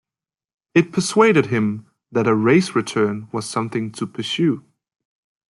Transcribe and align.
It 0.73 0.91
persuaded 0.91 1.45
him 1.45 1.85
that 2.11 2.25
a 2.25 2.33
race 2.33 2.73
return 2.73 3.27
was 3.31 3.47
something 3.47 3.91
to 3.91 4.07
pursue. 4.07 4.65